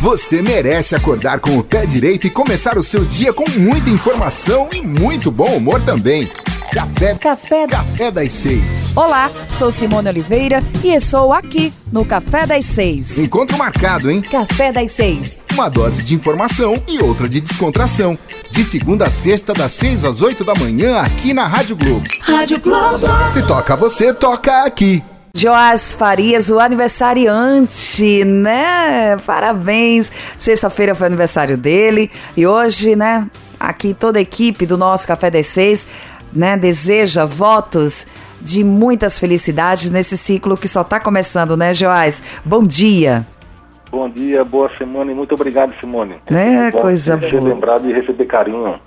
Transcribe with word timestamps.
Você 0.00 0.40
merece 0.40 0.94
acordar 0.94 1.40
com 1.40 1.58
o 1.58 1.64
pé 1.64 1.84
direito 1.84 2.24
e 2.24 2.30
começar 2.30 2.78
o 2.78 2.82
seu 2.84 3.04
dia 3.04 3.32
com 3.32 3.44
muita 3.58 3.90
informação 3.90 4.68
e 4.72 4.80
muito 4.80 5.28
bom 5.28 5.56
humor 5.56 5.82
também. 5.82 6.30
Café, 6.72 7.16
Café, 7.16 7.66
Café 7.66 8.10
das 8.12 8.32
Seis. 8.32 8.92
Olá, 8.94 9.28
sou 9.50 9.72
Simone 9.72 10.08
Oliveira 10.08 10.62
e 10.84 10.94
estou 10.94 11.32
aqui 11.32 11.72
no 11.90 12.04
Café 12.04 12.46
das 12.46 12.64
Seis. 12.64 13.18
Encontro 13.18 13.58
marcado, 13.58 14.08
hein? 14.08 14.20
Café 14.20 14.70
das 14.70 14.92
Seis. 14.92 15.36
Uma 15.52 15.68
dose 15.68 16.04
de 16.04 16.14
informação 16.14 16.80
e 16.86 17.02
outra 17.02 17.28
de 17.28 17.40
descontração. 17.40 18.16
De 18.52 18.62
segunda 18.62 19.08
a 19.08 19.10
sexta, 19.10 19.52
das 19.52 19.72
seis 19.72 20.04
às 20.04 20.22
oito 20.22 20.44
da 20.44 20.54
manhã, 20.54 21.00
aqui 21.00 21.34
na 21.34 21.48
Rádio 21.48 21.74
Globo. 21.74 22.06
Rádio 22.20 22.60
Globo. 22.60 23.06
Se 23.26 23.42
toca 23.42 23.76
você, 23.76 24.14
toca 24.14 24.64
aqui. 24.64 25.02
Joás 25.38 25.92
Farias, 25.92 26.50
o 26.50 26.58
aniversariante, 26.58 28.24
né? 28.24 29.16
Parabéns. 29.24 30.10
Sexta-feira 30.36 30.96
foi 30.96 31.06
aniversário 31.06 31.56
dele 31.56 32.10
e 32.36 32.44
hoje, 32.44 32.96
né? 32.96 33.24
Aqui 33.60 33.94
toda 33.94 34.18
a 34.18 34.20
equipe 34.20 34.66
do 34.66 34.76
nosso 34.76 35.06
Café 35.06 35.30
das 35.30 35.46
Seis, 35.46 35.86
né? 36.32 36.56
Deseja 36.56 37.24
votos 37.24 38.04
de 38.40 38.64
muitas 38.64 39.16
felicidades 39.16 39.92
nesse 39.92 40.18
ciclo 40.18 40.56
que 40.56 40.66
só 40.66 40.80
está 40.80 40.98
começando, 40.98 41.56
né, 41.56 41.72
Joás? 41.72 42.20
Bom 42.44 42.66
dia. 42.66 43.24
Bom 43.92 44.10
dia, 44.10 44.44
boa 44.44 44.68
semana 44.76 45.12
e 45.12 45.14
muito 45.14 45.34
obrigado, 45.36 45.72
Simone. 45.78 46.16
Né, 46.28 46.72
Bom 46.72 46.80
coisa 46.80 47.16
ser 47.16 47.38
boa. 47.40 47.54
lembrado 47.54 47.88
e 47.88 47.92
receber 47.92 48.26
carinho. 48.26 48.80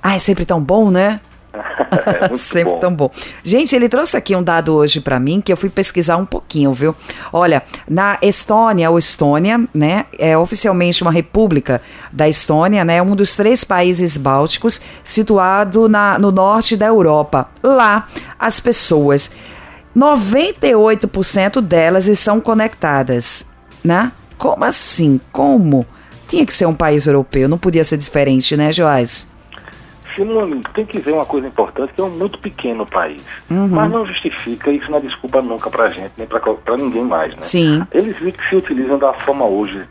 Ah, 0.00 0.14
é 0.14 0.20
sempre 0.20 0.46
tão 0.46 0.62
bom, 0.62 0.88
né? 0.88 1.20
É 2.32 2.36
Sempre 2.36 2.74
bom. 2.74 2.80
tão 2.80 2.94
bom. 2.94 3.10
Gente, 3.42 3.74
ele 3.74 3.88
trouxe 3.88 4.16
aqui 4.16 4.34
um 4.34 4.42
dado 4.42 4.74
hoje 4.74 5.00
pra 5.00 5.18
mim 5.18 5.40
que 5.40 5.52
eu 5.52 5.56
fui 5.56 5.68
pesquisar 5.68 6.16
um 6.16 6.26
pouquinho, 6.26 6.72
viu? 6.72 6.94
Olha, 7.32 7.62
na 7.88 8.18
Estônia, 8.22 8.90
ou 8.90 8.98
Estônia, 8.98 9.60
né, 9.74 10.06
é 10.18 10.36
oficialmente 10.36 11.02
uma 11.02 11.12
república 11.12 11.80
da 12.12 12.28
Estônia, 12.28 12.84
né, 12.84 13.00
um 13.02 13.14
dos 13.14 13.34
três 13.34 13.64
países 13.64 14.16
bálticos 14.16 14.80
situado 15.04 15.88
na, 15.88 16.18
no 16.18 16.30
norte 16.32 16.76
da 16.76 16.86
Europa. 16.86 17.48
Lá, 17.62 18.06
as 18.38 18.60
pessoas, 18.60 19.30
98% 19.96 21.60
delas 21.60 22.06
estão 22.06 22.40
conectadas, 22.40 23.46
né? 23.82 24.12
Como 24.36 24.64
assim? 24.64 25.20
Como? 25.32 25.86
Tinha 26.28 26.44
que 26.44 26.52
ser 26.52 26.66
um 26.66 26.74
país 26.74 27.06
europeu, 27.06 27.48
não 27.48 27.56
podia 27.56 27.84
ser 27.84 27.96
diferente, 27.96 28.56
né, 28.56 28.72
Joás? 28.72 29.28
Simone, 30.16 30.62
tem 30.74 30.84
que 30.86 30.98
ver 30.98 31.12
uma 31.12 31.24
coisa 31.26 31.46
importante, 31.46 31.92
que 31.92 32.00
é 32.00 32.04
um 32.04 32.10
muito 32.10 32.38
pequeno 32.38 32.84
país. 32.86 33.22
Uhum. 33.50 33.68
Mas 33.68 33.90
não 33.90 34.04
justifica, 34.06 34.70
isso 34.72 34.90
não 34.90 34.98
é 34.98 35.02
desculpa 35.02 35.40
nunca 35.42 35.70
pra 35.70 35.88
gente, 35.90 36.12
nem 36.16 36.26
pra 36.26 36.40
ninguém 36.76 37.04
mais, 37.04 37.32
né? 37.34 37.42
Sim. 37.42 37.86
Eles 37.92 38.16
se 38.48 38.56
utilizam 38.56 38.98
da 38.98 39.12
forma 39.12 39.44
hoje, 39.44 39.84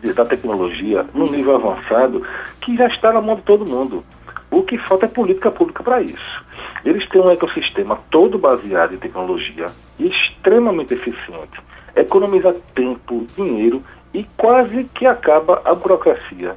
de- 0.00 0.12
da 0.14 0.24
tecnologia, 0.24 1.04
no 1.12 1.26
nível 1.30 1.56
avançado, 1.56 2.24
que 2.60 2.76
já 2.76 2.86
está 2.86 3.12
na 3.12 3.20
mão 3.20 3.36
de 3.36 3.42
todo 3.42 3.66
mundo. 3.66 4.04
O 4.50 4.62
que 4.62 4.78
falta 4.78 5.06
é 5.06 5.08
política 5.08 5.50
pública 5.50 5.82
para 5.82 6.00
isso. 6.00 6.42
Eles 6.84 7.08
têm 7.08 7.20
um 7.20 7.30
ecossistema 7.30 7.98
todo 8.10 8.38
baseado 8.38 8.94
em 8.94 8.98
tecnologia, 8.98 9.68
extremamente 9.98 10.94
eficiente, 10.94 11.60
economiza 11.96 12.54
tempo, 12.74 13.26
dinheiro 13.36 13.82
e 14.12 14.24
quase 14.36 14.84
que 14.94 15.06
acaba 15.06 15.62
a 15.64 15.74
burocracia. 15.74 16.54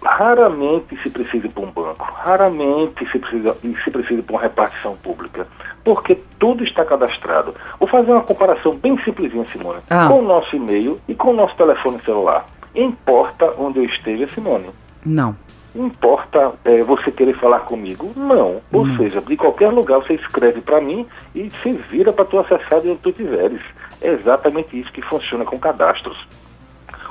Raramente 0.00 0.96
se 1.02 1.10
precisa 1.10 1.46
ir 1.46 1.50
para 1.50 1.64
um 1.64 1.70
banco, 1.70 2.06
raramente 2.14 3.04
se 3.10 3.18
precisa, 3.18 3.54
se 3.84 3.90
precisa 3.90 4.20
ir 4.20 4.22
para 4.22 4.34
uma 4.36 4.42
repartição 4.42 4.96
pública, 4.96 5.46
porque 5.84 6.16
tudo 6.38 6.62
está 6.62 6.84
cadastrado. 6.84 7.54
Vou 7.80 7.88
fazer 7.88 8.12
uma 8.12 8.22
comparação 8.22 8.76
bem 8.76 8.96
simplesinha, 9.02 9.44
Simone, 9.50 9.80
Ah. 9.90 10.06
com 10.06 10.20
o 10.20 10.22
nosso 10.22 10.54
e-mail 10.54 11.00
e 11.08 11.14
com 11.14 11.30
o 11.30 11.34
nosso 11.34 11.56
telefone 11.56 12.00
celular. 12.02 12.46
Importa 12.74 13.52
onde 13.58 13.80
eu 13.80 13.84
esteja, 13.84 14.28
Simone? 14.34 14.70
Não. 15.04 15.34
Importa 15.74 16.52
é, 16.64 16.82
você 16.82 17.10
querer 17.10 17.34
falar 17.38 17.60
comigo? 17.60 18.12
Não. 18.16 18.60
Ou 18.72 18.88
seja, 18.96 19.20
de 19.20 19.36
qualquer 19.36 19.68
lugar 19.70 19.98
você 19.98 20.14
escreve 20.14 20.60
para 20.60 20.80
mim 20.80 21.06
e 21.34 21.50
se 21.62 21.72
vira 21.72 22.12
para 22.12 22.24
tu 22.24 22.38
acessar 22.38 22.80
de 22.80 22.88
onde 22.90 23.00
tu 23.00 23.10
estiveres. 23.10 23.60
É 24.00 24.10
exatamente 24.12 24.78
isso 24.78 24.92
que 24.92 25.02
funciona 25.02 25.44
com 25.44 25.58
cadastros 25.58 26.24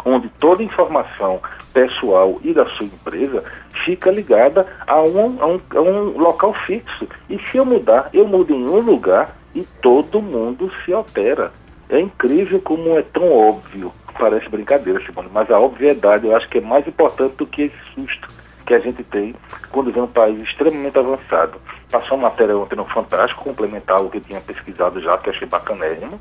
onde 0.06 0.30
toda 0.40 0.64
informação 0.64 1.40
pessoal 1.74 2.40
e 2.44 2.54
da 2.54 2.66
sua 2.66 2.86
empresa 2.86 3.44
fica 3.86 4.10
ligada 4.10 4.66
a 4.86 5.02
um, 5.02 5.42
a 5.42 5.48
um, 5.48 5.62
a 5.76 5.82
um 5.82 6.18
local 6.18 6.54
fixo. 6.66 7.08
E 7.30 7.40
se 7.50 7.58
eu 7.58 7.66
mudar, 7.66 8.10
eu 8.14 8.28
mudo 8.28 8.54
em 8.54 8.68
um 8.68 8.80
lugar 8.80 9.36
e 9.54 9.64
todo 9.82 10.22
mundo 10.22 10.72
se 10.84 10.94
altera. 10.94 11.52
É 11.90 12.00
incrível 12.00 12.60
como 12.62 12.98
é 12.98 13.02
tão 13.02 13.32
óbvio. 13.32 13.92
Parece 14.20 14.50
brincadeira, 14.50 15.00
Simone, 15.06 15.30
mas 15.32 15.50
a 15.52 15.60
obviedade 15.60 16.26
eu 16.26 16.36
acho 16.36 16.50
que 16.50 16.58
é 16.58 16.62
mais 16.62 16.88
importante 16.88 17.36
do 17.36 17.46
que 17.46 17.64
esse 17.64 17.78
susto 17.94 18.28
que 18.66 18.74
a 18.74 18.80
gente 18.80 19.04
tem 19.04 19.36
quando 19.72 19.92
vê 19.92 20.02
um 20.02 20.08
país 20.08 20.42
extremamente 20.42 20.98
avançado. 20.98 21.62
Passou 21.92 22.18
uma 22.18 22.28
matéria 22.28 22.58
ontem 22.58 22.76
no 22.76 22.84
Fantástico, 22.86 23.44
complementar 23.44 24.02
o 24.02 24.10
que 24.10 24.18
eu 24.18 24.22
tinha 24.22 24.42
pesquisado 24.42 25.00
já, 25.00 25.18
que 25.20 25.30
achei 25.30 25.48
bacanérrimo, 25.48 26.20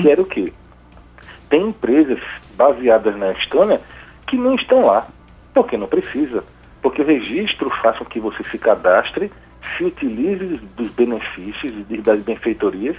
que 0.00 0.10
era 0.10 0.20
o 0.20 0.26
quê? 0.26 0.52
tem 1.48 1.68
empresas 1.68 2.20
baseadas 2.58 3.16
na 3.16 3.30
Estônia 3.32 3.80
que 4.26 4.36
não 4.36 4.56
estão 4.56 4.84
lá, 4.84 5.06
porque 5.54 5.76
não 5.76 5.86
precisa. 5.86 6.42
Porque 6.82 7.00
o 7.00 7.06
registro 7.06 7.70
faz 7.82 7.96
com 7.96 8.04
que 8.04 8.20
você 8.20 8.42
se 8.44 8.58
cadastre, 8.58 9.32
se 9.76 9.84
utilize 9.84 10.44
dos 10.76 10.90
benefícios 10.90 11.72
e 11.88 11.98
das 11.98 12.22
benfeitorias 12.22 12.96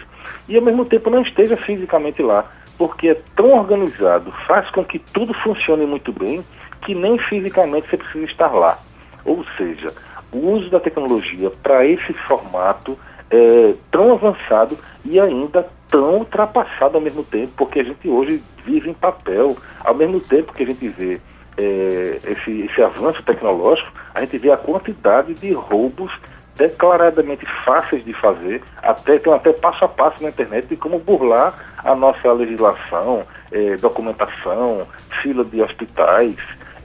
e 0.48 0.56
ao 0.56 0.62
mesmo 0.62 0.86
tempo 0.86 1.10
não 1.10 1.22
esteja 1.22 1.56
fisicamente 1.58 2.22
lá. 2.22 2.46
Porque 2.78 3.10
é 3.10 3.22
tão 3.36 3.52
organizado, 3.52 4.32
faz 4.48 4.70
com 4.72 4.84
que 4.84 5.00
tudo 5.00 5.34
funcione 5.34 5.86
muito 5.86 6.12
bem, 6.14 6.44
que 6.86 6.96
nem 6.96 7.18
fisicamente 7.18 7.90
você 7.90 7.98
precisa 7.98 8.26
estar 8.26 8.54
lá. 8.54 8.80
Ou 9.26 9.46
seja, 9.58 9.94
o 10.32 10.38
uso 10.38 10.70
da 10.70 10.80
tecnologia 10.80 11.52
para 11.62 11.86
esse 11.86 12.14
formato 12.14 12.98
é 13.32 13.76
tão 13.92 14.14
avançado 14.14 14.78
e 15.06 15.20
ainda 15.20 15.68
tão 15.90 16.18
ultrapassado 16.18 16.98
ao 16.98 17.02
mesmo 17.02 17.24
tempo, 17.24 17.52
porque 17.58 17.80
a 17.80 17.84
gente 17.84 18.08
hoje 18.08 18.44
vive 18.66 18.90
em 18.90 18.94
papel, 18.94 19.58
ao 19.84 19.94
mesmo 19.94 20.20
tempo 20.22 20.54
que 20.54 20.64
a 20.64 20.66
gente 20.66 20.88
vê 20.88 21.20
é, 21.58 22.20
esse, 22.24 22.62
esse 22.62 22.82
avanço 22.82 23.22
tecnológico, 23.24 23.92
a 24.14 24.22
gente 24.22 24.38
vê 24.38 24.52
a 24.52 24.58
quantidade 24.58 25.34
de 25.34 25.52
roubos 25.52 26.12
declaradamente 26.56 27.46
fáceis 27.64 28.04
de 28.04 28.14
fazer, 28.14 28.62
até 28.84 29.18
tem 29.18 29.34
até 29.34 29.54
passo 29.54 29.86
a 29.86 29.88
passo 29.88 30.22
na 30.22 30.30
internet 30.30 30.68
de 30.68 30.76
como 30.76 31.00
burlar 31.00 31.54
a 31.78 31.96
nossa 31.96 32.32
legislação, 32.34 33.24
é, 33.52 33.78
documentação, 33.78 34.86
fila 35.22 35.46
de 35.46 35.62
hospitais, 35.62 36.36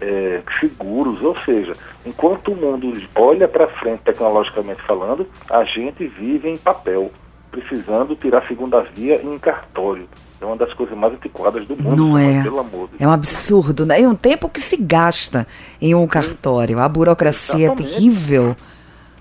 é, 0.01 0.43
seguros, 0.61 1.21
ou 1.23 1.37
seja, 1.39 1.75
enquanto 2.07 2.53
o 2.53 2.57
mundo 2.57 2.93
olha 3.17 3.49
para 3.49 3.67
frente 3.67 4.05
tecnologicamente 4.05 4.81
falando, 4.83 5.27
a 5.51 5.65
gente 5.65 6.07
vive 6.07 6.49
em 6.49 6.57
papel, 6.57 7.11
precisando 7.55 8.17
tirar 8.17 8.39
a 8.43 8.47
segunda 8.49 8.81
via 8.81 9.21
em 9.23 9.39
cartório. 9.39 10.09
É 10.41 10.45
uma 10.45 10.57
das 10.57 10.73
coisas 10.75 10.97
mais 10.97 11.13
antiquadas 11.15 11.67
do 11.67 11.77
mundo, 11.81 11.97
Não 11.97 12.19
é. 12.19 12.43
pelo 12.43 12.59
amor 12.59 12.89
de 12.89 13.03
É 13.03 13.07
um 13.09 13.13
absurdo, 13.13 13.87
né? 13.87 14.01
É 14.01 14.09
um 14.09 14.15
tempo 14.15 14.49
que 14.49 14.61
se 14.61 14.77
gasta 14.77 15.47
em 15.81 15.95
um 15.95 16.07
cartório. 16.07 16.79
A 16.81 16.89
burocracia 16.89 17.67
Exatamente. 17.67 17.89
é 17.89 17.95
terrível. 17.95 18.57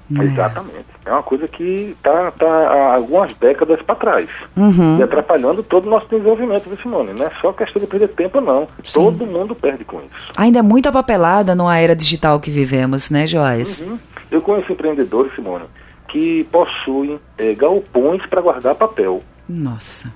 né? 0.09 0.25
Exatamente. 0.25 0.85
É 1.05 1.11
uma 1.11 1.23
coisa 1.23 1.47
que 1.47 1.95
está 1.97 2.31
tá 2.31 2.45
há 2.45 2.95
algumas 2.95 3.33
décadas 3.37 3.81
para 3.83 3.95
trás. 3.95 4.29
Uhum. 4.57 4.97
E 4.99 5.03
atrapalhando 5.03 5.63
todo 5.63 5.85
o 5.85 5.89
nosso 5.89 6.07
desenvolvimento, 6.09 6.65
viu, 6.67 6.77
Simone? 6.77 7.13
Não 7.13 7.25
é 7.25 7.29
só 7.41 7.53
questão 7.53 7.79
de 7.81 7.87
perder 7.87 8.09
tempo, 8.09 8.41
não. 8.41 8.67
Todo 8.93 9.25
mundo 9.25 9.55
perde 9.55 9.85
com 9.85 9.99
isso. 9.99 10.31
Ainda 10.35 10.59
é 10.59 10.61
muita 10.61 10.91
papelada 10.91 11.55
numa 11.55 11.77
era 11.77 11.95
digital 11.95 12.39
que 12.39 12.51
vivemos, 12.51 13.09
né, 13.09 13.25
Joás? 13.27 13.81
Uhum. 13.81 13.97
Eu 14.31 14.41
conheço 14.41 14.71
empreendedores, 14.71 15.33
Simone, 15.35 15.65
que 16.13 16.43
possuem 16.51 17.19
eh, 17.39 17.55
galpões 17.55 18.23
para 18.27 18.39
guardar 18.39 18.75
papel. 18.75 19.23
Nossa. 19.49 20.13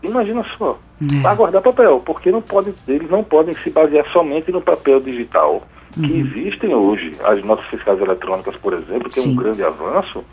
Imagina 0.00 0.44
só, 0.56 0.78
É. 1.02 1.20
para 1.22 1.34
guardar 1.34 1.60
papel, 1.60 2.00
porque 2.06 2.30
não 2.30 2.40
pode, 2.40 2.72
eles 2.86 3.10
não 3.10 3.24
podem 3.24 3.52
se 3.56 3.68
basear 3.68 4.06
somente 4.12 4.52
no 4.52 4.60
papel 4.60 5.00
digital. 5.00 5.66
Que 5.92 6.00
Uhum. 6.12 6.18
existem 6.20 6.72
hoje, 6.72 7.16
as 7.24 7.42
nossas 7.44 7.66
fiscais 7.66 8.00
eletrônicas, 8.00 8.54
por 8.58 8.72
exemplo, 8.74 9.10
que 9.10 9.18
é 9.18 9.22
Sim. 9.24 9.32
um 9.32 9.36
grande 9.36 9.64
avanço, 9.64 10.24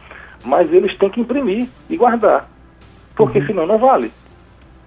mas 0.44 0.72
eles 0.72 0.96
têm 1.00 1.10
que 1.10 1.20
imprimir 1.20 1.68
e 1.90 1.98
guardar, 1.98 2.48
porque 3.16 3.40
Uhum. 3.40 3.46
senão 3.48 3.66
não 3.66 3.80
vale. 3.80 4.12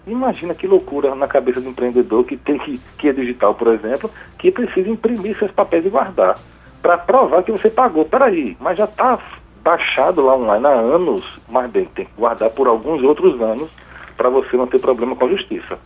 Imagina 0.06 0.54
que 0.54 0.68
loucura 0.68 1.12
na 1.16 1.26
cabeça 1.26 1.60
do 1.60 1.70
empreendedor 1.70 2.22
que 2.24 2.36
tem 2.36 2.56
que, 2.58 2.80
que 2.98 3.08
é 3.08 3.12
digital, 3.12 3.54
por 3.56 3.66
exemplo, 3.74 4.08
que 4.38 4.52
precisa 4.52 4.88
imprimir 4.88 5.36
seus 5.38 5.50
papéis 5.50 5.84
e 5.84 5.88
guardar 5.90 6.38
para 6.80 6.96
provar 6.98 7.42
que 7.42 7.50
você 7.50 7.68
pagou. 7.68 8.04
Peraí, 8.04 8.56
mas 8.60 8.78
já 8.78 8.84
está 8.84 9.18
baixado 9.62 10.20
lá 10.24 10.36
online 10.36 10.66
há 10.66 10.70
anos, 10.70 11.24
mas 11.48 11.70
bem, 11.70 11.86
tem 11.94 12.04
que 12.06 12.10
guardar 12.16 12.50
por 12.50 12.66
alguns 12.66 13.02
outros 13.02 13.40
anos 13.40 13.68
para 14.16 14.28
você 14.30 14.56
não 14.56 14.66
ter 14.66 14.78
problema 14.80 15.14
com 15.14 15.26
a 15.26 15.28
justiça. 15.28 15.78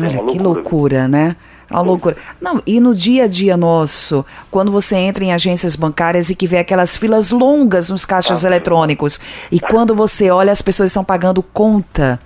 É 0.00 0.04
Olha 0.06 0.20
uma 0.20 0.32
que 0.32 0.38
loucura. 0.38 0.42
loucura, 0.60 1.08
né? 1.08 1.36
É 1.70 1.74
uma 1.74 1.82
loucura. 1.82 2.16
Não, 2.40 2.62
e 2.66 2.80
no 2.80 2.94
dia 2.94 3.24
a 3.24 3.26
dia 3.26 3.56
nosso, 3.56 4.24
quando 4.50 4.70
você 4.70 4.96
entra 4.96 5.22
em 5.24 5.32
agências 5.32 5.76
bancárias 5.76 6.30
e 6.30 6.34
que 6.34 6.46
vê 6.46 6.58
aquelas 6.58 6.96
filas 6.96 7.30
longas 7.30 7.90
nos 7.90 8.04
caixas 8.06 8.44
Ah, 8.44 8.48
eletrônicos, 8.48 9.20
e 9.52 9.60
quando 9.60 9.94
você 9.94 10.30
olha, 10.30 10.50
as 10.52 10.62
pessoas 10.62 10.90
estão 10.90 11.04
pagando 11.04 11.42
conta. 11.42 12.18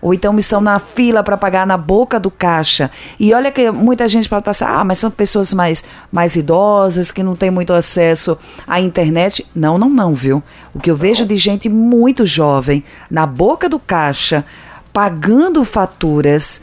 Ou 0.00 0.14
então 0.14 0.38
estão 0.38 0.60
na 0.60 0.78
fila 0.78 1.22
para 1.22 1.36
pagar 1.36 1.66
na 1.66 1.76
boca 1.76 2.18
do 2.18 2.30
caixa. 2.30 2.90
E 3.18 3.34
olha 3.34 3.52
que 3.52 3.70
muita 3.70 4.08
gente 4.08 4.28
pode 4.28 4.44
passar, 4.44 4.70
ah, 4.70 4.84
mas 4.84 4.98
são 4.98 5.10
pessoas 5.10 5.52
mais, 5.52 5.84
mais 6.10 6.36
idosas 6.36 7.12
que 7.12 7.22
não 7.22 7.36
têm 7.36 7.50
muito 7.50 7.72
acesso 7.72 8.38
à 8.66 8.80
internet. 8.80 9.46
Não, 9.54 9.78
não, 9.78 9.90
não, 9.90 10.14
viu? 10.14 10.42
O 10.74 10.80
que 10.80 10.90
eu 10.90 10.96
vejo 10.96 11.26
de 11.26 11.36
gente 11.36 11.68
muito 11.68 12.24
jovem 12.24 12.82
na 13.10 13.26
boca 13.26 13.68
do 13.68 13.78
caixa 13.78 14.44
pagando 14.92 15.64
faturas 15.64 16.62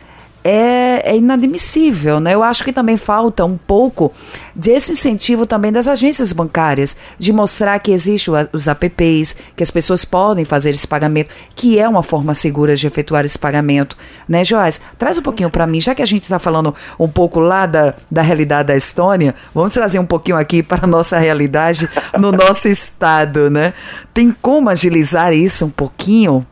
é, 0.49 1.11
é, 1.11 1.17
inadmissível, 1.17 2.21
né? 2.21 2.33
Eu 2.33 2.41
acho 2.41 2.63
que 2.63 2.71
também 2.71 2.95
falta 2.95 3.43
um 3.43 3.57
pouco 3.57 4.13
desse 4.55 4.93
incentivo 4.93 5.45
também 5.45 5.73
das 5.73 5.89
agências 5.89 6.31
bancárias, 6.31 6.95
de 7.19 7.33
mostrar 7.33 7.77
que 7.79 7.91
existe 7.91 8.31
os 8.53 8.69
apps, 8.69 9.35
que 9.57 9.61
as 9.61 9.69
pessoas 9.69 10.05
podem 10.05 10.45
fazer 10.45 10.69
esse 10.69 10.87
pagamento, 10.87 11.35
que 11.53 11.77
é 11.77 11.87
uma 11.87 12.01
forma 12.01 12.33
segura 12.33 12.77
de 12.77 12.87
efetuar 12.87 13.25
esse 13.25 13.37
pagamento, 13.37 13.97
né, 14.25 14.41
Joás? 14.45 14.79
Traz 14.97 15.17
um 15.17 15.21
pouquinho 15.21 15.49
para 15.49 15.67
mim, 15.67 15.81
já 15.81 15.93
que 15.93 16.01
a 16.01 16.05
gente 16.05 16.23
está 16.23 16.39
falando 16.39 16.73
um 16.97 17.09
pouco 17.09 17.41
lá 17.41 17.65
da, 17.65 17.93
da 18.09 18.21
realidade 18.21 18.69
da 18.69 18.77
Estônia, 18.77 19.35
vamos 19.53 19.73
trazer 19.73 19.99
um 19.99 20.05
pouquinho 20.05 20.37
aqui 20.37 20.63
para 20.63 20.85
a 20.85 20.87
nossa 20.87 21.17
realidade 21.17 21.89
no 22.17 22.31
nosso 22.31 22.69
estado, 22.71 23.49
né? 23.49 23.73
Tem 24.13 24.33
como 24.41 24.69
agilizar 24.69 25.33
isso 25.33 25.65
um 25.65 25.69
pouquinho? 25.69 26.47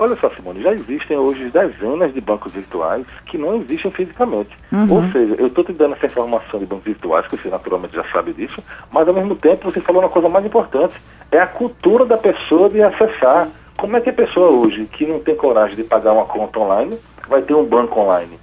Olha 0.00 0.16
só, 0.16 0.30
Simone, 0.30 0.62
já 0.62 0.72
existem 0.72 1.18
hoje 1.18 1.50
dezenas 1.50 2.14
de 2.14 2.22
bancos 2.22 2.54
virtuais 2.54 3.04
que 3.26 3.36
não 3.36 3.56
existem 3.56 3.90
fisicamente. 3.90 4.48
Uhum. 4.72 4.94
Ou 4.94 5.02
seja, 5.12 5.34
eu 5.38 5.48
estou 5.48 5.62
te 5.62 5.74
dando 5.74 5.94
essa 5.94 6.06
informação 6.06 6.58
de 6.58 6.64
bancos 6.64 6.86
virtuais, 6.86 7.26
que 7.26 7.36
você 7.36 7.50
naturalmente 7.50 7.94
já 7.94 8.04
sabe 8.04 8.32
disso, 8.32 8.64
mas 8.90 9.06
ao 9.06 9.12
mesmo 9.12 9.36
tempo 9.36 9.70
você 9.70 9.78
falou 9.82 10.00
uma 10.00 10.08
coisa 10.08 10.26
mais 10.26 10.46
importante, 10.46 10.94
é 11.30 11.38
a 11.38 11.46
cultura 11.46 12.06
da 12.06 12.16
pessoa 12.16 12.70
de 12.70 12.82
acessar. 12.82 13.48
Como 13.76 13.94
é 13.94 14.00
que 14.00 14.08
a 14.08 14.14
pessoa 14.14 14.48
hoje, 14.50 14.86
que 14.86 15.06
não 15.06 15.20
tem 15.20 15.36
coragem 15.36 15.76
de 15.76 15.84
pagar 15.84 16.14
uma 16.14 16.24
conta 16.24 16.58
online, 16.58 16.98
vai 17.28 17.42
ter 17.42 17.52
um 17.52 17.66
banco 17.66 18.00
online? 18.00 18.38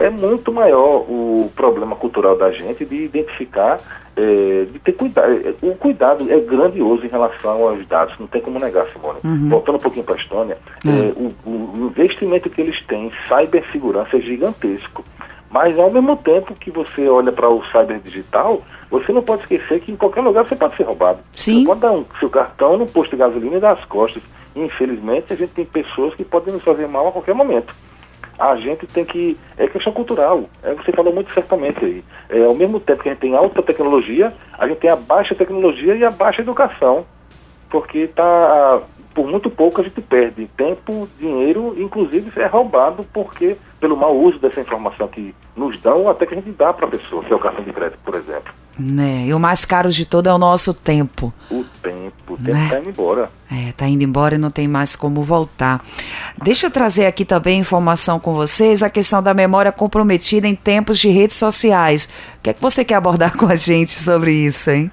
É. 0.00 0.04
é 0.04 0.10
muito 0.10 0.52
maior 0.52 1.00
o 1.08 1.50
problema 1.56 1.96
cultural 1.96 2.38
da 2.38 2.52
gente 2.52 2.84
de 2.84 3.06
identificar, 3.06 3.80
é, 4.16 4.64
de 4.64 4.78
ter 4.78 4.92
cuidado. 4.92 5.30
É, 5.30 5.54
o 5.66 5.74
cuidado 5.74 6.32
é 6.32 6.40
grandioso 6.40 7.04
em 7.04 7.08
relação 7.08 7.68
aos 7.68 7.86
dados, 7.86 8.18
não 8.18 8.26
tem 8.26 8.40
como 8.40 8.58
negar, 8.58 8.88
Simone. 8.90 9.18
Uhum. 9.22 9.48
Voltando 9.48 9.76
um 9.76 9.80
pouquinho 9.80 10.04
para 10.04 10.14
a 10.14 10.18
Estônia, 10.18 10.58
uhum. 10.84 11.32
o, 11.44 11.50
o, 11.50 11.86
investimento 11.86 12.48
que 12.48 12.60
eles 12.60 12.82
têm 12.86 13.08
em 13.08 13.12
cibersegurança 13.28 14.16
é 14.16 14.20
gigantesco. 14.20 15.04
Mas 15.50 15.78
ao 15.78 15.90
mesmo 15.90 16.16
tempo 16.16 16.54
que 16.54 16.70
você 16.70 17.08
olha 17.08 17.30
para 17.30 17.48
o 17.48 17.62
cyber 17.66 18.00
digital, 18.00 18.62
você 18.90 19.12
não 19.12 19.22
pode 19.22 19.42
esquecer 19.42 19.80
que 19.80 19.92
em 19.92 19.96
qualquer 19.96 20.20
lugar 20.20 20.46
você 20.46 20.56
pode 20.56 20.76
ser 20.76 20.82
roubado. 20.82 21.20
Sim. 21.32 21.60
Você 21.60 21.66
pode 21.66 21.80
dar 21.80 21.92
um, 21.92 22.04
seu 22.18 22.28
cartão 22.28 22.76
no 22.76 22.86
posto 22.86 23.12
de 23.12 23.16
gasolina 23.18 23.56
e 23.56 23.60
dar 23.60 23.72
as 23.72 23.84
costas. 23.84 24.22
Infelizmente, 24.56 25.32
a 25.32 25.36
gente 25.36 25.50
tem 25.50 25.64
pessoas 25.64 26.14
que 26.14 26.24
podem 26.24 26.52
nos 26.54 26.64
fazer 26.64 26.88
mal 26.88 27.08
a 27.08 27.12
qualquer 27.12 27.34
momento 27.34 27.74
a 28.38 28.56
gente 28.56 28.86
tem 28.86 29.04
que. 29.04 29.36
É 29.56 29.66
questão 29.66 29.92
cultural. 29.92 30.44
É, 30.62 30.74
você 30.74 30.92
falou 30.92 31.14
muito 31.14 31.32
certamente 31.32 31.84
aí. 31.84 32.04
É, 32.28 32.44
ao 32.44 32.54
mesmo 32.54 32.80
tempo 32.80 33.02
que 33.02 33.08
a 33.08 33.12
gente 33.12 33.20
tem 33.20 33.34
alta 33.34 33.62
tecnologia, 33.62 34.32
a 34.58 34.66
gente 34.68 34.78
tem 34.78 34.90
a 34.90 34.96
baixa 34.96 35.34
tecnologia 35.34 35.94
e 35.94 36.04
a 36.04 36.10
baixa 36.10 36.42
educação. 36.42 37.04
Porque 37.70 38.06
tá, 38.08 38.82
por 39.14 39.26
muito 39.26 39.50
pouco 39.50 39.80
a 39.80 39.84
gente 39.84 40.00
perde 40.00 40.46
tempo, 40.56 41.08
dinheiro, 41.18 41.74
inclusive 41.78 42.30
é 42.36 42.46
roubado 42.46 43.04
porque 43.12 43.56
pelo 43.80 43.96
mau 43.96 44.16
uso 44.16 44.38
dessa 44.38 44.60
informação 44.60 45.08
que 45.08 45.34
nos 45.56 45.80
dão, 45.80 46.08
até 46.08 46.26
que 46.26 46.34
a 46.34 46.36
gente 46.36 46.50
dá 46.50 46.72
para 46.72 46.86
a 46.86 46.90
pessoa, 46.90 47.24
que 47.24 47.32
é 47.32 47.36
o 47.36 47.38
cartão 47.38 47.64
de 47.64 47.72
crédito, 47.72 48.02
por 48.04 48.14
exemplo. 48.14 48.52
Né? 48.78 49.24
E 49.26 49.34
o 49.34 49.38
mais 49.38 49.64
caro 49.64 49.88
de 49.88 50.04
todo 50.04 50.28
é 50.28 50.34
o 50.34 50.38
nosso 50.38 50.74
tempo. 50.74 51.32
O 51.50 51.55
tempo, 51.55 51.55
o 52.38 52.44
tempo 52.44 52.58
está 52.58 52.74
né? 52.74 52.80
indo 52.80 52.90
embora. 52.90 53.30
É, 53.50 53.68
está 53.70 53.88
indo 53.88 54.04
embora 54.04 54.34
e 54.34 54.38
não 54.38 54.50
tem 54.50 54.68
mais 54.68 54.94
como 54.94 55.22
voltar. 55.22 55.82
Deixa 56.42 56.66
eu 56.66 56.70
trazer 56.70 57.06
aqui 57.06 57.24
também 57.24 57.60
informação 57.60 58.18
com 58.20 58.34
vocês, 58.34 58.82
a 58.82 58.90
questão 58.90 59.22
da 59.22 59.34
memória 59.34 59.72
comprometida 59.72 60.46
em 60.46 60.54
tempos 60.54 60.98
de 60.98 61.08
redes 61.08 61.36
sociais. 61.36 62.08
O 62.38 62.42
que 62.42 62.50
é 62.50 62.52
que 62.54 62.62
você 62.62 62.84
quer 62.84 62.94
abordar 62.94 63.36
com 63.36 63.46
a 63.46 63.56
gente 63.56 63.92
sobre 63.92 64.32
isso, 64.32 64.70
hein? 64.70 64.90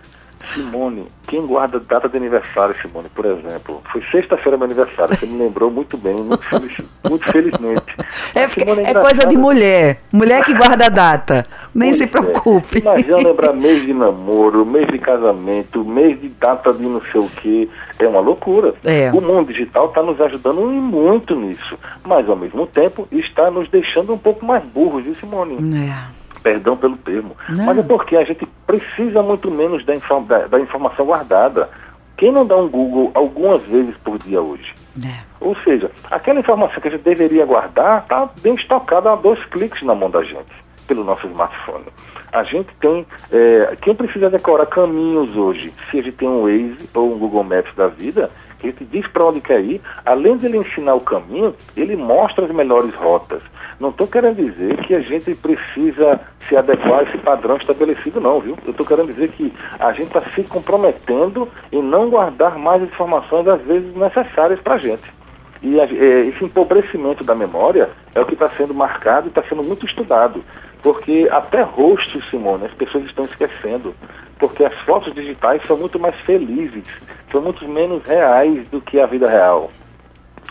Simone, 0.54 1.07
quem 1.28 1.45
guarda 1.45 1.80
data 1.80 2.10
de 2.10 2.18
aniversário, 2.18 2.75
Simone, 2.81 3.07
por 3.10 3.25
exemplo, 3.25 3.81
foi 3.92 4.04
sexta-feira 4.12 4.57
meu 4.57 4.66
aniversário, 4.66 5.18
você 5.18 5.25
me 5.25 5.38
lembrou 5.38 5.72
muito 5.72 5.98
bem, 5.98 6.16
muito, 6.16 6.44
feliz, 6.50 6.78
muito 7.10 7.31
felizmente. 7.31 7.96
É, 8.36 8.48
Simone, 8.48 8.84
é, 8.84 8.92
é 8.92 8.94
coisa 8.94 9.25
de 9.25 9.38
mulher, 9.38 10.01
mulher 10.12 10.44
que 10.44 10.54
guarda 10.54 10.89
data, 10.89 11.46
nem 11.74 11.90
pois 11.90 11.98
se 11.98 12.04
é. 12.04 12.08
preocupe. 12.08 12.78
É. 12.78 12.81
Imagina 12.81 13.18
lembrar 13.18 13.54
mês 13.54 13.81
de 13.81 13.94
namoro, 13.94 14.66
mês 14.66 14.88
de 14.88 15.00
casamento, 15.00 15.84
mês 15.84 16.20
de 16.20 16.30
data 16.30 16.74
de 16.74 16.84
não 16.84 17.02
sei 17.12 17.22
o 17.22 17.28
que, 17.28 17.70
é 18.00 18.08
uma 18.08 18.20
loucura. 18.20 18.74
É. 18.84 19.12
O 19.12 19.22
mundo 19.22 19.52
digital 19.52 19.88
está 19.88 20.02
nos 20.02 20.20
ajudando 20.22 20.62
muito 20.62 21.36
nisso, 21.36 21.78
mas 22.04 22.28
ao 22.30 22.36
mesmo 22.36 22.68
tempo 22.68 23.08
está 23.12 23.50
nos 23.50 23.70
deixando 23.70 24.14
um 24.14 24.18
pouco 24.18 24.46
mais 24.46 24.64
burros, 24.66 25.04
viu 25.04 25.16
Simone? 25.16 25.58
É 25.75 26.24
perdão 26.44 26.75
pelo 26.75 26.98
termo, 26.98 27.36
não. 27.48 27.66
mas 27.66 27.78
é 27.78 27.81
porque 27.81 28.18
a 28.18 28.24
gente 28.25 28.46
precisa 28.68 29.24
muito 29.24 29.50
menos 29.50 29.84
da, 29.86 29.96
inform 29.96 30.25
da, 30.25 30.46
da, 30.46 30.60
informação 30.60 31.06
guardada. 31.06 31.70
Quem 32.18 32.31
não 32.31 32.46
dá 32.46 32.56
um 32.58 32.68
Google 32.68 33.12
algumas 33.16 33.64
vezes 33.64 33.96
por 34.04 34.20
dia 34.20 34.42
hoje? 34.42 34.75
É. 35.04 35.22
Ou 35.40 35.56
seja, 35.64 35.90
aquela 36.12 36.40
informação 36.40 36.80
que 36.80 36.88
a 36.88 36.92
gente 36.92 37.04
deveria 37.04 37.46
guardar 37.46 38.04
está 38.04 38.30
bem 38.42 38.54
estocada 38.56 39.12
a 39.12 39.16
dois 39.16 39.44
cliques 39.46 39.81
na 39.84 39.96
mão 39.96 40.10
da 40.10 40.24
gente, 40.24 40.54
pelo 40.88 41.03
nosso 41.03 41.27
smartphone. 41.27 41.85
A 42.31 42.44
gente 42.44 42.69
tem. 42.80 43.06
É, 43.31 43.77
quem 43.81 43.95
precisa 43.95 44.30
decorar 44.30 44.65
caminhos 44.65 45.35
hoje, 45.35 45.74
se 45.89 46.00
a 46.00 46.01
gente 46.01 46.18
tem 46.18 46.27
um 46.27 46.44
Waze 46.44 46.89
ou 46.94 47.13
um 47.13 47.19
Google 47.19 47.44
Maps 47.44 47.74
da 47.75 47.88
vida, 47.88 48.30
que 48.59 48.68
gente 48.69 48.85
diz 48.85 49.07
para 49.07 49.25
onde 49.25 49.41
quer 49.41 49.62
ir, 49.62 49.81
além 50.06 50.38
de 50.38 50.45
ele 50.45 50.57
ensinar 50.57 50.95
o 50.95 51.01
caminho, 51.01 51.53
ele 51.75 51.95
mostra 51.95 52.45
as 52.45 52.51
melhores 52.51 52.94
rotas. 52.95 53.41
Não 53.80 53.89
estou 53.89 54.07
querendo 54.07 54.38
dizer 54.38 54.77
que 54.85 54.95
a 54.95 55.01
gente 55.01 55.35
precisa 55.35 56.19
se 56.47 56.56
adequar 56.56 57.00
a 57.00 57.03
esse 57.03 57.18
padrão 57.18 57.57
estabelecido, 57.57 58.21
não, 58.21 58.39
viu? 58.39 58.57
Eu 58.65 58.71
estou 58.71 58.86
querendo 58.86 59.07
dizer 59.07 59.29
que 59.31 59.51
a 59.79 59.91
gente 59.91 60.07
está 60.07 60.21
se 60.31 60.44
comprometendo 60.44 61.50
em 61.71 61.81
não 61.81 62.09
guardar 62.09 62.57
mais 62.57 62.81
informações, 62.81 63.47
às 63.47 63.62
vezes, 63.62 63.94
necessárias 63.95 64.59
para 64.62 64.75
a 64.75 64.77
gente. 64.77 65.23
E 65.63 65.80
é, 65.80 66.25
esse 66.27 66.44
empobrecimento 66.44 67.24
da 67.24 67.33
memória 67.33 67.89
é 68.13 68.19
o 68.19 68.25
que 68.25 68.33
está 68.33 68.50
sendo 68.50 68.74
marcado 68.74 69.27
e 69.27 69.30
está 69.30 69.42
sendo 69.44 69.63
muito 69.63 69.86
estudado. 69.86 70.44
Porque 70.81 71.30
até 71.31 71.62
rostos, 71.62 72.30
Simone, 72.30 72.65
as 72.65 72.74
pessoas 72.74 73.06
estão 73.06 73.24
esquecendo. 73.24 73.95
Porque 74.38 74.65
as 74.65 74.77
fotos 74.81 75.13
digitais 75.15 75.65
são 75.65 75.77
muito 75.77 75.98
mais 75.98 76.15
felizes, 76.21 76.83
são 77.31 77.42
muito 77.42 77.65
menos 77.68 78.06
reais 78.06 78.68
do 78.68 78.81
que 78.81 79.00
a 79.00 79.06
vida 79.06 79.30
real. 79.30 79.71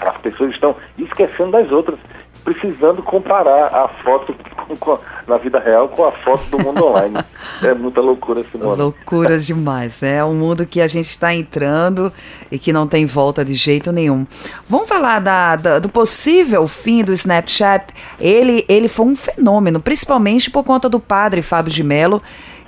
As 0.01 0.17
pessoas 0.17 0.53
estão 0.53 0.75
esquecendo 0.99 1.51
das 1.51 1.71
outras 1.71 1.99
precisando 2.45 3.03
comparar 3.03 3.67
a 3.67 3.89
foto 4.03 4.35
com, 4.77 4.99
na 5.27 5.37
vida 5.39 5.59
real 5.59 5.89
com 5.89 6.05
a 6.05 6.13
foto 6.13 6.45
do 6.51 6.59
mundo 6.59 6.85
online. 6.85 7.17
é 7.63 7.75
muita 7.75 8.01
loucura, 8.01 8.45
Simone. 8.51 8.81
Loucura 8.81 9.39
demais. 9.39 10.03
É 10.03 10.25
um 10.25 10.35
mundo 10.35 10.67
que 10.67 10.81
a 10.81 10.87
gente 10.87 11.09
está 11.09 11.35
entrando 11.35 12.13
e 12.51 12.59
que 12.59 12.73
não 12.73 12.87
tem 12.87 13.07
volta 13.07 13.45
de 13.45 13.55
jeito 13.55 13.93
nenhum. 13.93 14.27
Vamos 14.69 14.89
falar 14.89 15.21
da, 15.21 15.57
da, 15.57 15.79
do 15.79 15.89
possível 15.89 16.67
fim 16.69 17.05
do 17.05 17.13
Snapchat. 17.13 17.93
Ele, 18.21 18.65
ele 18.69 18.89
foi 18.89 19.07
um 19.07 19.17
fenômeno, 19.17 19.81
principalmente 19.81 20.51
por 20.51 20.65
conta 20.65 20.89
do 20.89 21.01
padre 21.01 21.43
Fábio 21.43 21.73
de 21.73 21.83
Mello 21.83 22.23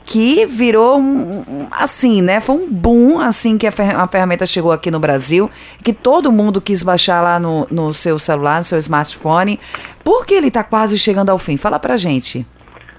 que 0.04 0.44
virou 0.44 1.00
um, 1.00 1.66
assim, 1.70 2.20
né? 2.20 2.40
Foi 2.40 2.56
um 2.56 2.70
boom 2.70 3.18
assim 3.18 3.56
que 3.56 3.66
a, 3.66 3.72
fer 3.72 3.94
a, 3.94 4.06
ferramenta 4.06 4.46
chegou 4.46 4.70
aqui 4.70 4.90
no 4.90 5.00
Brasil, 5.00 5.50
que 5.82 5.92
todo 5.92 6.30
mundo 6.30 6.60
quis 6.60 6.82
baixar 6.82 7.22
lá 7.22 7.38
no, 7.38 7.66
no 7.70 7.92
seu 7.94 8.18
celular, 8.18 8.58
no 8.58 8.64
seu 8.64 8.78
smartphone. 8.78 9.58
Por 10.02 10.26
que 10.26 10.34
ele 10.34 10.48
está 10.48 10.62
quase 10.62 10.98
chegando 10.98 11.30
ao 11.30 11.38
fim? 11.38 11.56
Fala 11.56 11.78
pra 11.78 11.96
gente. 11.96 12.46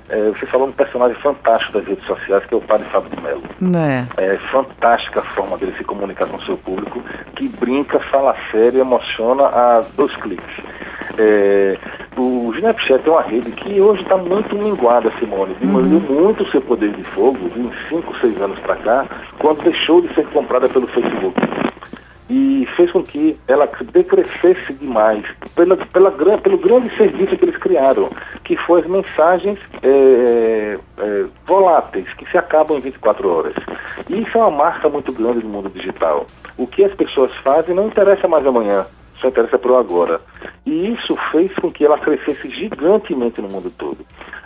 É, 0.09 0.19
você 0.19 0.45
falou 0.45 0.67
um 0.67 0.71
personagem 0.71 1.19
fantástico 1.21 1.73
das 1.73 1.87
redes 1.87 2.05
sociais, 2.05 2.45
que 2.45 2.53
é 2.53 2.57
o 2.57 2.61
Padre 2.61 2.87
Fábio 2.89 3.09
de 3.09 3.21
Mello. 3.21 3.43
É. 3.77 4.33
é 4.33 4.37
fantástica 4.51 5.21
a 5.21 5.23
forma 5.23 5.57
dele 5.57 5.73
se 5.77 5.83
comunicar 5.83 6.27
com 6.27 6.37
o 6.37 6.45
seu 6.45 6.57
público, 6.57 7.01
que 7.35 7.47
brinca, 7.47 7.99
fala 8.11 8.35
sério, 8.51 8.81
emociona 8.81 9.45
a 9.45 9.83
dois 9.95 10.15
cliques. 10.17 10.63
É, 11.17 11.77
o 12.17 12.53
Snapchat 12.55 13.07
é 13.07 13.11
uma 13.11 13.21
rede 13.21 13.51
que 13.51 13.79
hoje 13.79 14.01
está 14.01 14.17
muito 14.17 14.55
minguada, 14.55 15.11
Simone. 15.19 15.55
Diminuiu 15.59 16.01
uhum. 16.09 16.23
muito 16.23 16.43
o 16.43 16.51
seu 16.51 16.61
poder 16.61 16.91
de 16.91 17.03
fogo 17.03 17.49
de 17.49 17.59
uns 17.59 17.75
5, 17.89 18.19
6 18.19 18.41
anos 18.41 18.59
para 18.59 18.75
cá, 18.77 19.05
quando 19.39 19.63
deixou 19.63 20.01
de 20.01 20.13
ser 20.13 20.25
comprada 20.27 20.69
pelo 20.69 20.87
Facebook. 20.87 21.39
E 22.29 22.67
fez 22.75 22.91
com 22.91 23.03
que 23.03 23.37
ela 23.47 23.69
decrescesse 23.91 24.73
demais 24.73 25.23
pela, 25.55 25.77
pela, 25.77 26.11
pelo 26.11 26.57
grande 26.57 26.95
serviço 26.97 27.37
que 27.37 27.45
eles 27.45 27.57
criaram, 27.57 28.09
que 28.43 28.57
foi 28.57 28.81
as 28.81 28.87
mensagens 28.87 29.59
é, 29.83 30.79
é, 30.97 31.25
voláteis, 31.45 32.11
que 32.13 32.29
se 32.31 32.37
acabam 32.37 32.77
em 32.77 32.81
24 32.81 33.29
horas. 33.29 33.53
E 34.09 34.21
isso 34.21 34.37
é 34.37 34.41
uma 34.41 34.51
marca 34.51 34.89
muito 34.89 35.11
grande 35.13 35.41
do 35.41 35.47
mundo 35.47 35.69
digital. 35.69 36.25
O 36.57 36.65
que 36.65 36.83
as 36.83 36.93
pessoas 36.95 37.31
fazem 37.43 37.75
não 37.75 37.87
interessa 37.87 38.27
mais 38.27 38.45
amanhã, 38.45 38.85
só 39.21 39.27
interessa 39.27 39.59
para 39.59 39.71
o 39.71 39.77
agora. 39.77 40.19
E 40.65 40.93
isso 40.93 41.15
fez 41.31 41.53
com 41.55 41.71
que 41.71 41.85
ela 41.85 41.99
crescesse 41.99 42.49
gigantemente 42.49 43.41
no 43.41 43.47
mundo 43.47 43.71
todo. 43.77 43.97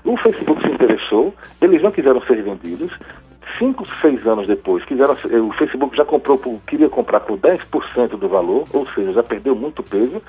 O 0.04 0.18
Facebook 0.18 0.62
se 0.62 0.74
interessou, 0.74 1.34
eles 1.62 1.82
não 1.82 1.92
quiseram 1.92 2.22
ser 2.24 2.42
vendidos, 2.44 2.92
cinco, 3.58 3.86
seis 4.02 4.26
anos 4.28 4.48
depois, 4.48 4.84
quiseram, 4.86 5.14
o 5.14 5.52
Facebook 5.54 5.96
já 5.96 6.06
comprou, 6.06 6.38
por, 6.38 6.60
queria 6.68 6.90
comprar 6.90 7.22
por 7.22 7.38
10% 7.38 8.18
do 8.18 8.28
valor, 8.28 8.68
ou 8.74 8.88
seja, 8.90 9.14
já 9.14 9.24
perdeu 9.24 9.56
muito 9.56 9.82
peso, 9.82 10.22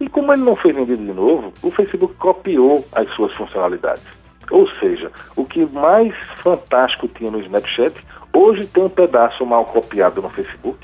e 0.00 0.08
como 0.08 0.32
ele 0.32 0.42
não 0.42 0.56
foi 0.56 0.72
vendido 0.72 1.04
de 1.04 1.12
novo, 1.12 1.52
o 1.62 1.70
Facebook 1.70 2.14
copiou 2.14 2.84
as 2.92 3.08
suas 3.14 3.32
funcionalidades. 3.34 4.04
Ou 4.50 4.68
seja, 4.80 5.10
o 5.36 5.44
que 5.44 5.64
mais 5.66 6.14
fantástico 6.36 7.08
tinha 7.08 7.30
no 7.30 7.40
Snapchat, 7.40 7.94
hoje 8.32 8.66
tem 8.66 8.84
um 8.84 8.88
pedaço 8.88 9.44
mal 9.44 9.64
copiado 9.66 10.22
no 10.22 10.30
Facebook, 10.30 10.78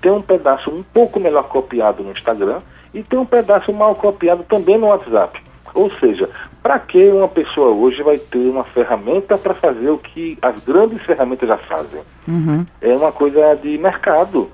tem 0.00 0.10
um 0.10 0.22
pedaço 0.22 0.70
um 0.70 0.82
pouco 0.82 1.20
melhor 1.20 1.48
copiado 1.48 2.02
no 2.02 2.12
Instagram 2.12 2.60
e 2.92 3.02
tem 3.02 3.18
um 3.18 3.26
pedaço 3.26 3.72
mal 3.72 3.94
copiado 3.94 4.44
também 4.44 4.78
no 4.78 4.86
WhatsApp. 4.86 5.40
Ou 5.74 5.90
seja, 5.98 6.28
para 6.62 6.78
que 6.78 7.08
uma 7.08 7.28
pessoa 7.28 7.68
hoje 7.68 8.02
vai 8.02 8.18
ter 8.18 8.50
uma 8.50 8.64
ferramenta 8.64 9.38
para 9.38 9.54
fazer 9.54 9.90
o 9.90 9.98
que 9.98 10.36
as 10.42 10.58
grandes 10.64 11.02
ferramentas 11.04 11.48
já 11.48 11.58
fazem? 11.58 12.02
Uhum. 12.26 12.66
É 12.80 12.94
uma 12.96 13.12
coisa 13.12 13.54
de 13.54 13.78
mercado, 13.78 14.50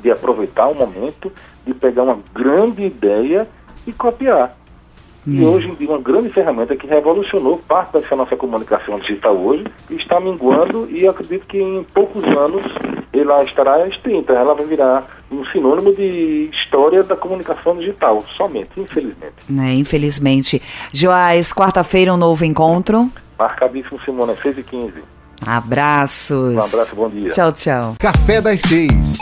de 0.00 0.10
aproveitar 0.10 0.68
o 0.68 0.74
momento, 0.74 1.30
de 1.66 1.74
pegar 1.74 2.04
uma 2.04 2.18
grande 2.32 2.84
ideia 2.84 3.46
e 3.86 3.92
copiar. 3.92 4.56
E 5.26 5.44
hum. 5.44 5.52
hoje 5.52 5.68
em 5.68 5.74
dia, 5.74 5.90
uma 5.90 6.00
grande 6.00 6.30
ferramenta 6.30 6.74
que 6.74 6.86
revolucionou 6.86 7.58
parte 7.58 7.92
dessa 7.92 8.16
nossa 8.16 8.34
comunicação 8.34 8.98
digital 9.00 9.36
hoje 9.36 9.64
está 9.90 10.18
minguando 10.18 10.88
e 10.90 11.06
acredito 11.06 11.46
que 11.46 11.60
em 11.60 11.84
poucos 11.92 12.24
anos 12.24 12.62
ela 13.12 13.44
estará 13.44 13.86
extinta. 13.86 14.32
Ela 14.32 14.54
vai 14.54 14.64
virar 14.64 15.06
um 15.30 15.44
sinônimo 15.46 15.94
de 15.94 16.50
história 16.52 17.02
da 17.02 17.16
comunicação 17.16 17.76
digital, 17.76 18.24
somente, 18.36 18.70
infelizmente. 18.76 19.34
É, 19.50 19.74
infelizmente. 19.74 20.62
Joás, 20.92 21.52
quarta-feira 21.52 22.12
um 22.12 22.16
novo 22.16 22.44
encontro. 22.44 23.10
Marcadíssimo, 23.38 24.00
Simone, 24.04 24.34
6 24.42 24.58
e 24.58 24.62
15 24.62 25.18
Abraços. 25.46 26.54
Um 26.54 26.58
abraço, 26.58 26.96
bom 26.96 27.08
dia. 27.08 27.30
Tchau, 27.30 27.52
tchau. 27.52 27.94
Café 27.98 28.40
das 28.40 28.60
seis. 28.60 29.18